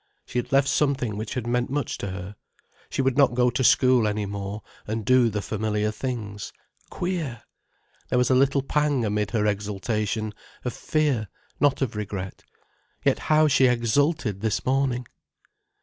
[0.25, 2.35] She had left something which had meant much to her.
[2.89, 6.51] She would not go to school any more, and do the familiar things.
[6.89, 7.43] Queer!
[8.09, 10.33] There was a little pang amid her exultation,
[10.65, 11.27] of fear,
[11.59, 12.43] not of regret.
[13.05, 15.05] Yet how she exulted this morning!